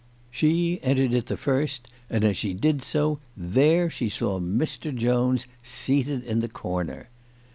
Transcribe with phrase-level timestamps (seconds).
[0.31, 4.95] She entered it the first, and as she did so there she saw Mr.
[4.95, 7.09] Jones seated in the corner